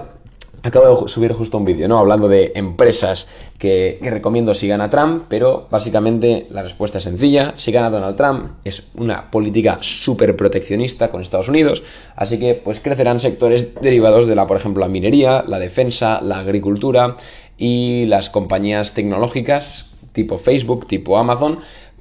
acabo 0.63 1.03
de 1.03 1.07
subir 1.07 1.33
justo 1.33 1.57
un 1.57 1.65
vídeo, 1.65 1.87
¿no? 1.87 1.99
Hablando 1.99 2.27
de 2.27 2.51
empresas 2.55 3.27
que, 3.57 3.99
recomiendo 4.01 4.53
si 4.53 4.67
gana 4.67 4.89
Trump, 4.89 5.25
pero 5.29 5.67
básicamente 5.69 6.47
la 6.49 6.63
respuesta 6.63 6.97
es 6.97 7.03
sencilla. 7.03 7.53
Si 7.57 7.71
gana 7.71 7.89
Donald 7.89 8.15
Trump, 8.15 8.51
es 8.63 8.87
una 8.95 9.31
política 9.31 9.79
súper 9.81 10.35
proteccionista 10.35 11.09
con 11.09 11.21
Estados 11.21 11.49
Unidos, 11.49 11.83
así 12.15 12.39
que 12.39 12.55
pues 12.55 12.79
crecerán 12.79 13.19
sectores 13.19 13.73
derivados 13.81 14.27
de 14.27 14.35
la, 14.35 14.47
por 14.47 14.57
ejemplo, 14.57 14.81
la 14.81 14.89
minería, 14.89 15.43
la 15.47 15.59
defensa, 15.59 16.21
la 16.21 16.39
agricultura 16.39 17.15
y 17.57 18.05
las 18.05 18.29
compañías 18.29 18.93
tecnológicas 18.93 19.91
tipo 20.17 20.39
Facebook, 20.39 20.87
tipo 20.87 21.19
Amazon, 21.19 21.59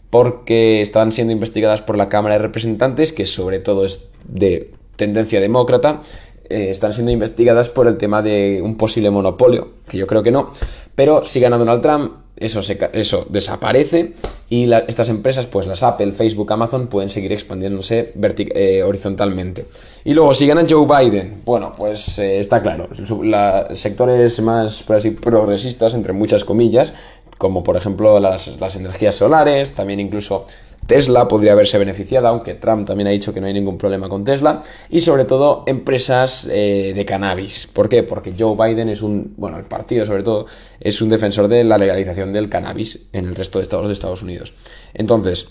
porque 0.08 0.80
están 0.80 1.12
siendo 1.12 1.34
investigadas 1.34 1.82
por 1.82 1.98
la 1.98 2.08
Cámara 2.08 2.36
de 2.36 2.42
Representantes, 2.42 3.12
que 3.12 3.26
sobre 3.26 3.58
todo 3.58 3.84
es 3.84 4.04
de 4.24 4.72
tendencia 4.96 5.38
demócrata, 5.38 6.00
eh, 6.48 6.70
están 6.70 6.92
siendo 6.92 7.12
investigadas 7.12 7.68
por 7.68 7.86
el 7.86 7.96
tema 7.96 8.22
de 8.22 8.60
un 8.62 8.76
posible 8.76 9.10
monopolio, 9.10 9.68
que 9.88 9.98
yo 9.98 10.06
creo 10.06 10.22
que 10.22 10.30
no, 10.30 10.52
pero 10.94 11.24
si 11.24 11.40
gana 11.40 11.58
Donald 11.58 11.82
Trump, 11.82 12.12
eso, 12.36 12.60
eso 12.92 13.26
desaparece 13.30 14.12
y 14.48 14.70
estas 14.72 15.08
empresas, 15.08 15.46
pues 15.46 15.66
las 15.66 15.82
Apple, 15.82 16.12
Facebook, 16.12 16.52
Amazon, 16.52 16.86
pueden 16.86 17.08
seguir 17.08 17.32
expandiéndose 17.32 18.12
eh, 18.54 18.82
horizontalmente. 18.82 19.66
Y 20.04 20.14
luego, 20.14 20.34
si 20.34 20.46
gana 20.46 20.64
Joe 20.68 20.86
Biden, 20.86 21.42
bueno, 21.44 21.72
pues 21.76 22.18
eh, 22.18 22.38
está 22.40 22.62
claro, 22.62 22.88
sectores 23.74 24.40
más, 24.40 24.82
progresistas, 24.82 25.94
entre 25.94 26.12
muchas 26.12 26.44
comillas, 26.44 26.94
como 27.38 27.62
por 27.62 27.76
ejemplo 27.76 28.20
las, 28.20 28.58
las 28.60 28.76
energías 28.76 29.14
solares, 29.14 29.74
también 29.74 30.00
incluso 30.00 30.46
Tesla 30.86 31.26
podría 31.28 31.52
haberse 31.52 31.78
beneficiado, 31.78 32.28
aunque 32.28 32.54
Trump 32.54 32.86
también 32.86 33.08
ha 33.08 33.10
dicho 33.10 33.34
que 33.34 33.40
no 33.40 33.46
hay 33.46 33.52
ningún 33.52 33.76
problema 33.76 34.08
con 34.08 34.24
Tesla. 34.24 34.62
Y 34.90 35.00
sobre 35.00 35.24
todo 35.24 35.64
empresas 35.66 36.48
eh, 36.50 36.92
de 36.94 37.04
cannabis. 37.04 37.68
¿Por 37.72 37.88
qué? 37.88 38.02
Porque 38.02 38.34
Joe 38.38 38.56
Biden 38.56 38.88
es 38.88 39.02
un, 39.02 39.34
bueno, 39.36 39.58
el 39.58 39.64
partido 39.64 40.06
sobre 40.06 40.22
todo, 40.22 40.46
es 40.80 41.00
un 41.02 41.08
defensor 41.08 41.48
de 41.48 41.64
la 41.64 41.78
legalización 41.78 42.32
del 42.32 42.48
cannabis 42.48 43.00
en 43.12 43.26
el 43.26 43.34
resto 43.34 43.58
de 43.58 43.64
estados 43.64 43.88
de 43.88 43.94
Estados 43.94 44.22
Unidos. 44.22 44.52
Entonces, 44.94 45.48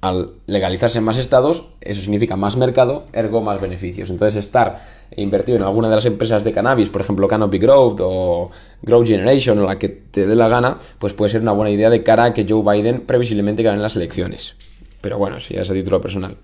al 0.00 0.30
legalizarse 0.46 0.98
en 0.98 1.04
más 1.04 1.18
estados, 1.18 1.66
eso 1.80 2.00
significa 2.00 2.36
más 2.36 2.56
mercado, 2.56 3.04
ergo 3.12 3.42
más 3.42 3.60
beneficios. 3.60 4.08
Entonces, 4.08 4.36
estar 4.44 4.82
invertido 5.16 5.58
en 5.58 5.64
alguna 5.64 5.88
de 5.90 5.96
las 5.96 6.06
empresas 6.06 6.42
de 6.42 6.52
cannabis, 6.52 6.88
por 6.88 7.02
ejemplo, 7.02 7.28
Canopy 7.28 7.58
Growth 7.58 8.00
o 8.02 8.50
Growth 8.82 9.06
Generation 9.06 9.58
o 9.58 9.66
la 9.66 9.78
que 9.78 9.88
te 9.88 10.26
dé 10.26 10.34
la 10.34 10.48
gana, 10.48 10.78
pues 10.98 11.12
puede 11.12 11.30
ser 11.30 11.42
una 11.42 11.52
buena 11.52 11.70
idea 11.70 11.90
de 11.90 12.02
cara 12.02 12.24
a 12.24 12.34
que 12.34 12.46
Joe 12.48 12.62
Biden 12.62 13.02
previsiblemente 13.02 13.62
gane 13.62 13.82
las 13.82 13.96
elecciones. 13.96 14.56
Pero 15.00 15.18
bueno, 15.18 15.38
si 15.38 15.56
es 15.56 15.68
a 15.68 15.74
título 15.74 16.00
personal. 16.00 16.36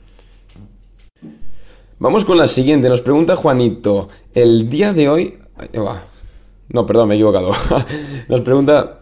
Vamos 1.99 2.27
con 2.27 2.37
la 2.37 2.47
siguiente. 2.47 2.91
Nos 2.91 3.01
pregunta 3.01 3.37
Juanito. 3.37 4.11
El 4.35 4.69
día 4.69 4.93
de 4.93 5.09
hoy. 5.09 5.39
No, 6.69 6.85
perdón, 6.85 7.09
me 7.09 7.15
he 7.15 7.17
equivocado. 7.17 7.53
Nos 8.29 8.41
pregunta 8.43 9.01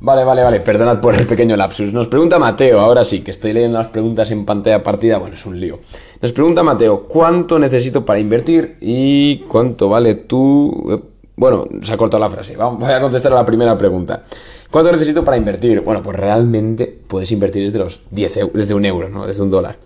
Vale, 0.00 0.22
vale, 0.22 0.44
vale, 0.44 0.60
perdonad 0.60 1.00
por 1.00 1.16
el 1.16 1.26
pequeño 1.26 1.56
lapsus. 1.56 1.92
Nos 1.92 2.06
pregunta 2.06 2.38
Mateo, 2.38 2.78
ahora 2.78 3.04
sí, 3.04 3.20
que 3.22 3.32
estoy 3.32 3.52
leyendo 3.52 3.78
las 3.78 3.88
preguntas 3.88 4.30
en 4.30 4.44
pantalla 4.44 4.80
partida, 4.80 5.18
bueno, 5.18 5.34
es 5.34 5.44
un 5.44 5.58
lío. 5.58 5.80
Nos 6.22 6.32
pregunta 6.32 6.62
Mateo, 6.62 7.02
¿cuánto 7.08 7.58
necesito 7.58 8.04
para 8.04 8.20
invertir 8.20 8.76
y 8.80 9.38
cuánto 9.48 9.88
vale 9.88 10.14
tú? 10.14 10.86
Eh, 10.88 11.02
bueno, 11.34 11.66
se 11.82 11.92
ha 11.92 11.96
cortado 11.96 12.20
la 12.20 12.30
frase, 12.30 12.56
Vamos, 12.56 12.78
voy 12.80 12.92
a 12.92 13.00
contestar 13.00 13.32
a 13.32 13.36
la 13.36 13.46
primera 13.46 13.76
pregunta. 13.76 14.22
¿Cuánto 14.70 14.92
necesito 14.92 15.24
para 15.24 15.36
invertir? 15.36 15.80
Bueno, 15.80 16.00
pues 16.00 16.16
realmente 16.16 16.86
puedes 16.86 17.32
invertir 17.32 17.64
desde 17.64 17.80
los 17.80 18.02
10 18.12 18.52
desde 18.52 18.74
un 18.74 18.84
euro, 18.84 19.08
¿no? 19.08 19.26
Desde 19.26 19.42
un 19.42 19.50
dólar. 19.50 19.78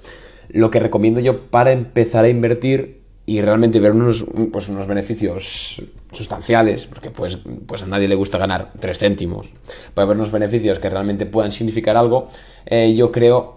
Lo 0.51 0.71
que 0.71 0.79
recomiendo 0.79 1.21
yo 1.21 1.47
para 1.47 1.73
empezar 1.73 2.27
a 2.27 2.29
invertir 2.29 3.02
y 3.25 3.41
realmente 3.41 3.79
ver 3.81 3.93
unos, 3.93 4.25
pues 4.53 4.69
unos 4.69 4.87
beneficios 4.87 5.83
sustanciales, 6.11 6.87
porque 6.87 7.11
pues, 7.11 7.39
pues 7.67 7.83
a 7.83 7.87
nadie 7.87 8.09
le 8.09 8.15
gusta 8.15 8.39
ganar 8.39 8.73
3 8.79 8.99
céntimos, 8.99 9.51
para 9.95 10.07
ver 10.07 10.17
unos 10.17 10.33
beneficios 10.33 10.79
que 10.79 10.91
realmente 10.91 11.27
puedan 11.27 11.53
significar 11.53 11.97
algo, 11.97 12.29
eh, 12.67 12.95
yo 12.95 13.13
creo 13.13 13.57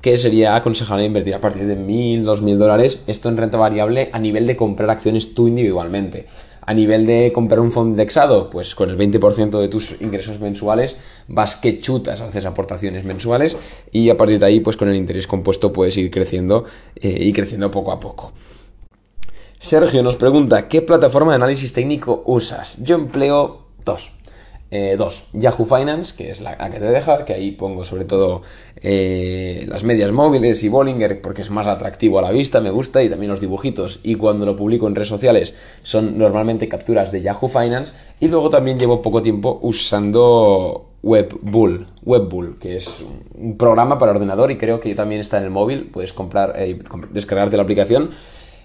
que 0.00 0.18
sería 0.18 0.56
aconsejable 0.56 1.04
invertir 1.04 1.34
a 1.34 1.40
partir 1.40 1.66
de 1.66 1.76
1.000, 1.76 2.24
2.000 2.24 2.56
dólares, 2.56 3.04
esto 3.06 3.28
en 3.28 3.36
renta 3.36 3.56
variable 3.56 4.10
a 4.12 4.18
nivel 4.18 4.46
de 4.46 4.56
comprar 4.56 4.90
acciones 4.90 5.34
tú 5.34 5.46
individualmente. 5.46 6.26
A 6.64 6.74
nivel 6.74 7.06
de 7.06 7.32
comprar 7.32 7.60
un 7.60 7.72
fondo 7.72 7.90
indexado, 7.90 8.48
pues 8.48 8.76
con 8.76 8.88
el 8.88 8.96
20% 8.96 9.60
de 9.60 9.68
tus 9.68 10.00
ingresos 10.00 10.38
mensuales 10.38 10.96
vas 11.26 11.56
que 11.56 11.78
chutas, 11.78 12.20
haces 12.20 12.46
aportaciones 12.46 13.04
mensuales 13.04 13.56
y 13.90 14.10
a 14.10 14.16
partir 14.16 14.38
de 14.38 14.46
ahí, 14.46 14.60
pues 14.60 14.76
con 14.76 14.88
el 14.88 14.96
interés 14.96 15.26
compuesto 15.26 15.72
puedes 15.72 15.96
ir 15.96 16.10
creciendo 16.10 16.64
eh, 16.96 17.16
y 17.20 17.32
creciendo 17.32 17.70
poco 17.70 17.90
a 17.90 17.98
poco. 17.98 18.32
Sergio 19.62 20.02
nos 20.02 20.16
pregunta, 20.16 20.66
¿qué 20.66 20.82
plataforma 20.82 21.30
de 21.30 21.36
análisis 21.36 21.72
técnico 21.72 22.24
usas? 22.26 22.82
Yo 22.82 22.96
empleo 22.96 23.60
dos. 23.84 24.10
Eh, 24.72 24.96
dos, 24.98 25.22
Yahoo 25.32 25.66
Finance, 25.66 26.16
que 26.16 26.32
es 26.32 26.40
la, 26.40 26.58
que 26.68 26.80
te 26.80 26.86
deja, 26.86 27.24
que 27.24 27.32
ahí 27.32 27.52
pongo 27.52 27.84
sobre 27.84 28.04
todo 28.04 28.42
eh, 28.76 29.64
las 29.68 29.84
medias 29.84 30.10
móviles 30.10 30.64
y 30.64 30.68
Bollinger 30.68 31.20
porque 31.22 31.42
es 31.42 31.50
más 31.50 31.68
atractivo 31.68 32.18
a 32.18 32.22
la 32.22 32.32
vista, 32.32 32.60
me 32.60 32.70
gusta, 32.70 33.04
y 33.04 33.08
también 33.08 33.30
los 33.30 33.40
dibujitos. 33.40 34.00
Y 34.02 34.16
cuando 34.16 34.46
lo 34.46 34.56
publico 34.56 34.88
en 34.88 34.96
redes 34.96 35.10
sociales 35.10 35.54
son 35.84 36.18
normalmente 36.18 36.68
capturas 36.68 37.12
de 37.12 37.22
Yahoo 37.22 37.48
Finance. 37.48 37.94
Y 38.18 38.26
luego 38.26 38.50
también 38.50 38.80
llevo 38.80 39.00
poco 39.00 39.22
tiempo 39.22 39.60
usando 39.62 40.86
WebBull, 41.04 41.86
WebBull, 42.04 42.58
que 42.58 42.76
es 42.76 43.04
un 43.36 43.56
programa 43.56 43.96
para 43.96 44.10
ordenador 44.10 44.50
y 44.50 44.56
creo 44.56 44.80
que 44.80 44.92
también 44.96 45.20
está 45.20 45.38
en 45.38 45.44
el 45.44 45.50
móvil, 45.50 45.88
puedes 45.92 46.12
comprar, 46.12 46.54
eh, 46.56 46.80
descargarte 47.12 47.56
la 47.56 47.62
aplicación 47.62 48.10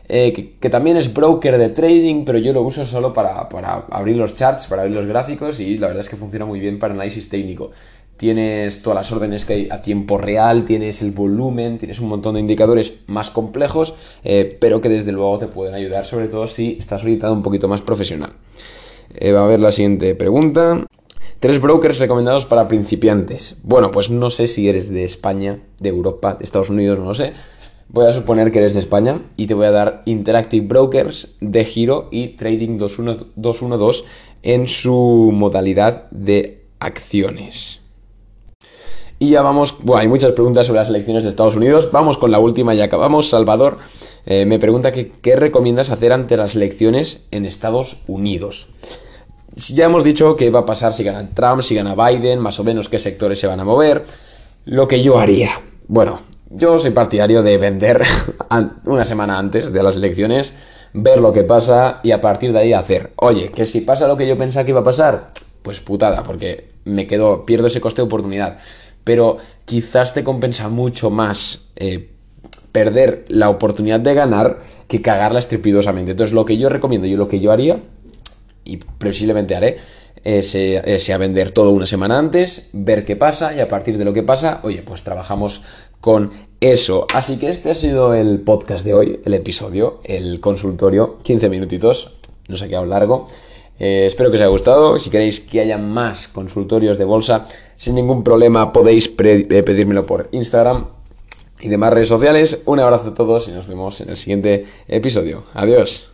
eh, 0.10 0.56
que, 0.60 0.70
también 0.70 0.96
es 0.96 1.14
broker 1.14 1.58
de 1.58 1.70
trading, 1.70 2.24
pero 2.24 2.38
yo 2.38 2.54
lo 2.54 2.62
uso 2.62 2.86
solo 2.86 3.14
para, 3.14 3.48
abrir 3.92 4.16
los 4.16 4.34
charts, 4.36 4.68
para 4.68 4.84
abrir 4.84 4.96
los 4.96 5.06
gráficos 5.06 5.60
y 5.60 5.78
la 5.78 5.88
verdad 5.88 6.04
es 6.04 6.10
que 6.10 6.16
funciona 6.16 6.46
muy 6.46 6.60
bien 6.60 6.80
para 6.80 6.94
análisis 6.94 7.28
técnico. 7.28 7.72
Tienes 8.16 8.82
todas 8.82 8.96
las 8.96 9.12
órdenes 9.12 9.46
que 9.46 9.54
hay 9.54 9.68
a 9.70 9.82
tiempo 9.82 10.18
real, 10.18 10.66
tienes 10.66 11.02
el 11.02 11.12
volumen, 11.12 11.78
tienes 11.78 12.00
un 12.00 12.08
montón 12.08 12.34
de 12.36 12.40
indicadores 12.40 12.96
más 13.06 13.30
complejos, 13.30 13.94
eh, 14.24 14.58
pero 14.60 14.82
que 14.82 14.90
desde 14.90 15.12
luego 15.12 15.38
te 15.38 15.48
pueden 15.48 15.76
ayudar, 15.76 16.06
sobre 16.06 16.28
todo 16.28 16.48
si 16.48 16.78
estás 16.80 17.04
orientado 17.04 17.34
un 17.34 17.44
poquito 17.44 17.68
más 17.68 17.82
profesional. 17.82 18.32
Eh, 19.14 19.34
va 19.34 19.44
a 19.44 19.48
ver 19.48 19.60
la 19.60 19.72
siguiente 19.72 20.16
pregunta. 20.16 20.86
Tres 21.40 21.62
brokers 21.62 22.00
recomendados 22.00 22.46
para 22.46 22.68
principiantes. 22.68 23.58
Bueno, 23.62 23.92
pues 23.92 24.10
no 24.10 24.32
sé 24.32 24.48
si 24.48 24.68
eres 24.68 24.90
de 24.90 25.04
España, 25.04 25.60
de 25.80 25.90
Europa, 25.90 26.34
de 26.34 26.46
Estados 26.46 26.72
Unidos, 26.72 26.98
no 26.98 27.06
lo 27.06 27.14
sé 27.14 27.34
Voy 27.90 28.06
a 28.06 28.12
suponer 28.12 28.52
que 28.52 28.60
eres 28.60 28.74
de 28.74 28.82
España 28.82 29.22
y 29.38 29.48
te 29.48 29.54
voy 29.54 29.66
a 29.66 29.72
dar 29.72 30.02
Interactive 30.06 30.68
Brokers 30.68 31.36
de 31.40 31.64
giro 31.64 32.10
y 32.12 32.30
Trading 32.30 32.78
212 32.78 34.04
en 34.44 34.68
su 34.68 35.32
modalidad 35.34 36.10
de 36.12 36.66
acciones. 36.80 37.80
Y 39.20 39.32
ya 39.32 39.42
vamos, 39.42 39.78
bueno, 39.82 40.02
hay 40.02 40.08
muchas 40.08 40.34
preguntas 40.34 40.68
sobre 40.68 40.80
las 40.80 40.90
elecciones 40.90 41.24
de 41.24 41.30
Estados 41.30 41.56
Unidos. 41.56 41.90
Vamos 41.92 42.18
con 42.18 42.30
la 42.30 42.40
última 42.40 42.76
y 42.76 42.82
acabamos. 42.82 43.30
Salvador 43.30 43.80
eh, 44.26 44.46
me 44.46 44.60
pregunta 44.60 44.92
que, 44.92 45.12
qué 45.22 45.36
recomiendas 45.36 45.90
hacer 45.90 46.14
ante 46.14 46.38
las 46.38 46.56
elecciones 46.56 47.26
en 47.32 47.46
Estados 47.46 48.04
Unidos. 48.08 48.68
Ya 49.56 49.86
hemos 49.86 50.04
dicho 50.04 50.36
qué 50.36 50.52
va 50.52 50.60
a 50.60 50.66
pasar 50.68 50.94
si 50.94 51.04
gana 51.04 51.30
Trump, 51.34 51.64
si 51.64 51.74
gana 51.74 51.96
Biden, 51.96 52.40
más 52.40 52.60
o 52.60 52.64
menos 52.64 52.90
qué 52.90 53.00
sectores 53.00 53.40
se 53.40 53.48
van 53.48 53.60
a 53.60 53.66
mover. 53.66 54.04
Lo 54.66 54.88
que 54.88 55.02
yo 55.02 55.18
haría. 55.18 55.50
Bueno, 55.88 56.20
yo 56.50 56.78
soy 56.78 56.92
partidario 56.92 57.44
de 57.44 57.58
vender 57.58 58.02
una 58.86 59.06
semana 59.06 59.38
antes 59.38 59.72
de 59.72 59.84
las 59.84 59.96
elecciones, 59.96 60.54
ver 60.94 61.20
lo 61.20 61.34
que 61.34 61.44
pasa 61.44 62.00
y 62.04 62.12
a 62.12 62.22
partir 62.22 62.54
de 62.54 62.60
ahí 62.60 62.74
hacer. 62.74 63.12
Oye, 63.18 63.52
que 63.52 63.66
si 63.66 63.82
pasa 63.82 64.08
lo 64.08 64.18
que 64.18 64.28
yo 64.28 64.38
pensaba 64.38 64.66
que 64.66 64.72
iba 64.72 64.82
a 64.82 64.86
pasar, 64.86 65.32
pues 65.62 65.80
putada, 65.80 66.24
porque 66.24 66.70
me 66.86 67.08
quedo, 67.08 67.46
pierdo 67.46 67.68
ese 67.68 67.82
coste 67.82 68.02
de 68.02 68.08
oportunidad. 68.08 68.58
Pero 69.04 69.38
quizás 69.66 70.14
te 70.14 70.24
compensa 70.24 70.70
mucho 70.70 71.10
más 71.10 71.70
eh, 71.76 72.10
perder 72.72 73.26
la 73.30 73.50
oportunidad 73.50 74.00
de 74.00 74.14
ganar 74.14 74.60
que 74.88 75.02
cagarla 75.02 75.40
estrepidosamente. 75.40 76.12
Entonces, 76.12 76.34
lo 76.34 76.46
que 76.46 76.58
yo 76.58 76.70
recomiendo 76.70 77.08
y 77.08 77.16
lo 77.16 77.28
que 77.28 77.40
yo 77.40 77.52
haría, 77.52 77.80
y 78.64 78.78
posiblemente 78.78 79.56
haré, 79.56 79.78
es, 80.24 80.56
eh, 80.56 81.18
vender 81.18 81.52
todo 81.52 81.72
una 81.72 81.86
semana 81.86 82.20
antes, 82.20 82.70
ver 82.74 83.06
qué 83.06 83.16
pasa 83.16 83.54
y 83.54 83.60
a 83.60 83.68
partir 83.68 83.98
de 83.98 84.06
lo 84.06 84.14
que 84.14 84.24
pasa, 84.24 84.60
oye, 84.64 84.82
pues 84.82 85.04
trabajamos 85.04 85.62
con 86.02 86.32
eso. 86.60 87.08
Así 87.14 87.38
que 87.38 87.50
este 87.50 87.72
ha 87.72 87.76
sido 87.76 88.14
el 88.14 88.42
podcast 88.42 88.84
de 88.84 88.94
hoy, 88.94 89.20
el 89.26 89.34
episodio, 89.34 90.00
el 90.04 90.40
consultorio, 90.40 91.18
15 91.24 91.50
minutitos, 91.50 92.16
no 92.48 92.58
sé 92.58 92.66
qué 92.66 92.70
quedado 92.70 92.86
largo. 92.86 93.28
Eh, 93.80 94.06
espero 94.08 94.32
que 94.32 94.38
os 94.38 94.42
haya 94.42 94.50
gustado. 94.50 95.00
Si 95.00 95.10
queréis 95.10 95.40
que 95.40 95.60
haya 95.60 95.78
más 95.78 96.28
consultorios 96.28 96.98
de 96.98 97.06
bolsa, 97.06 97.48
sin 97.76 97.96
ningún 97.96 98.24
problema 98.24 98.74
podéis 98.74 99.08
eh, 99.08 99.64
pedírmelo 99.64 100.06
por 100.06 100.30
Instagram 100.32 100.88
y 101.60 101.68
demás 101.70 101.94
redes 101.94 102.10
sociales. 102.10 102.62
Un 102.66 102.80
abrazo 102.80 103.10
a 103.10 103.14
todos 103.14 103.48
y 103.48 103.52
nos 103.52 103.68
vemos 103.68 104.02
en 104.02 104.10
el 104.10 104.18
siguiente 104.18 104.66
episodio. 104.88 105.46
Adiós. 105.54 106.12